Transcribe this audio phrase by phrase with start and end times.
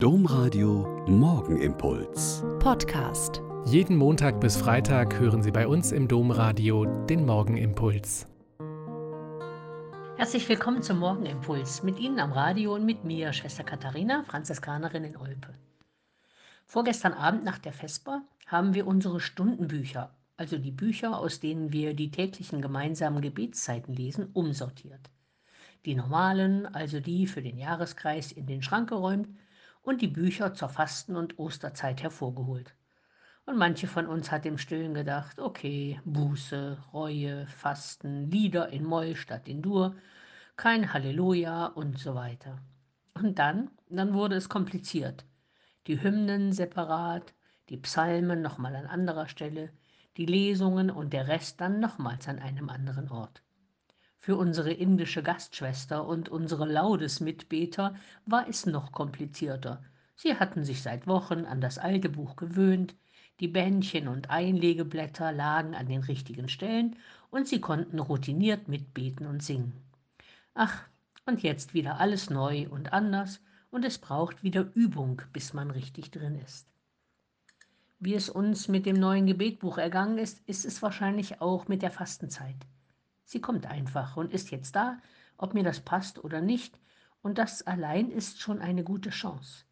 [0.00, 2.44] Domradio Morgenimpuls.
[2.60, 3.42] Podcast.
[3.64, 8.28] Jeden Montag bis Freitag hören Sie bei uns im Domradio den Morgenimpuls.
[10.16, 11.82] Herzlich willkommen zum Morgenimpuls.
[11.82, 15.52] Mit Ihnen am Radio und mit mir, Schwester Katharina, Franziskanerin in Olpe.
[16.64, 21.94] Vorgestern Abend nach der Vesper haben wir unsere Stundenbücher, also die Bücher, aus denen wir
[21.94, 25.10] die täglichen gemeinsamen Gebetszeiten lesen, umsortiert.
[25.86, 29.28] Die normalen, also die für den Jahreskreis, in den Schrank geräumt
[29.88, 32.74] und die Bücher zur Fasten- und Osterzeit hervorgeholt.
[33.46, 39.16] Und manche von uns hat im Stillen gedacht, okay, Buße, Reue, Fasten, Lieder in Moll
[39.16, 39.96] statt in Dur,
[40.56, 42.58] kein Halleluja und so weiter.
[43.14, 45.24] Und dann, dann wurde es kompliziert.
[45.86, 47.32] Die Hymnen separat,
[47.70, 49.70] die Psalmen nochmal an anderer Stelle,
[50.18, 53.42] die Lesungen und der Rest dann nochmals an einem anderen Ort.
[54.20, 57.94] Für unsere indische Gastschwester und unsere Laudes-Mitbeter
[58.26, 59.82] war es noch komplizierter.
[60.16, 62.96] Sie hatten sich seit Wochen an das alte Buch gewöhnt,
[63.40, 66.96] die Bändchen und Einlegeblätter lagen an den richtigen Stellen
[67.30, 69.72] und sie konnten routiniert mitbeten und singen.
[70.54, 70.82] Ach,
[71.24, 76.10] und jetzt wieder alles neu und anders und es braucht wieder Übung, bis man richtig
[76.10, 76.66] drin ist.
[78.00, 81.90] Wie es uns mit dem neuen Gebetbuch ergangen ist, ist es wahrscheinlich auch mit der
[81.90, 82.56] Fastenzeit.
[83.30, 84.96] Sie kommt einfach und ist jetzt da,
[85.36, 86.80] ob mir das passt oder nicht,
[87.20, 89.66] und das allein ist schon eine gute Chance.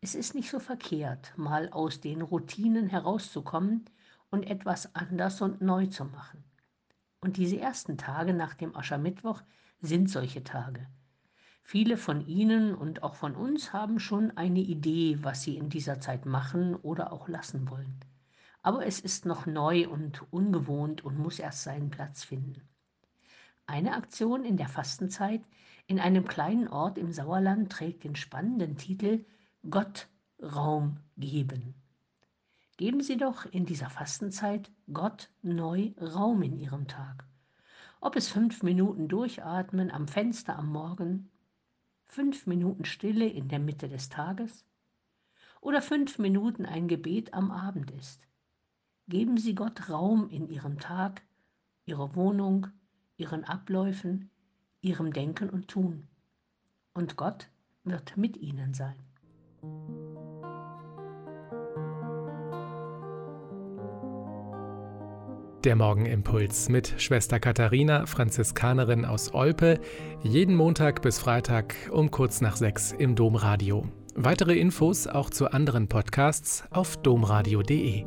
[0.00, 3.84] Es ist nicht so verkehrt, mal aus den Routinen herauszukommen
[4.30, 6.42] und etwas anders und neu zu machen.
[7.20, 9.42] Und diese ersten Tage nach dem Aschermittwoch
[9.82, 10.86] sind solche Tage.
[11.62, 16.00] Viele von Ihnen und auch von uns haben schon eine Idee, was Sie in dieser
[16.00, 18.00] Zeit machen oder auch lassen wollen.
[18.62, 22.66] Aber es ist noch neu und ungewohnt und muss erst seinen Platz finden.
[23.68, 25.42] Eine Aktion in der Fastenzeit
[25.88, 29.24] in einem kleinen Ort im Sauerland trägt den spannenden Titel
[29.68, 30.08] Gott
[30.40, 31.74] Raum geben.
[32.76, 37.24] Geben Sie doch in dieser Fastenzeit Gott neu Raum in Ihrem Tag.
[38.00, 41.30] Ob es fünf Minuten Durchatmen am Fenster am Morgen,
[42.04, 44.64] fünf Minuten Stille in der Mitte des Tages
[45.60, 48.28] oder fünf Minuten ein Gebet am Abend ist.
[49.08, 51.22] Geben Sie Gott Raum in Ihrem Tag,
[51.84, 52.68] Ihrer Wohnung,
[53.16, 54.30] ihren Abläufen,
[54.80, 56.08] ihrem Denken und Tun.
[56.94, 57.48] Und Gott
[57.84, 58.96] wird mit ihnen sein.
[65.66, 69.80] Der Morgenimpuls mit Schwester Katharina, Franziskanerin aus Olpe,
[70.22, 73.88] jeden Montag bis Freitag um kurz nach sechs im Domradio.
[74.14, 78.04] Weitere Infos auch zu anderen Podcasts auf domradio.de.